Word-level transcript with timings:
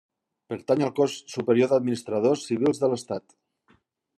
Pertany 0.53 0.79
al 0.85 0.93
Cos 0.99 1.17
Superior 1.33 1.71
d'Administradors 1.73 2.47
Civils 2.51 2.83
de 2.85 2.91
l'Estat. 2.95 3.37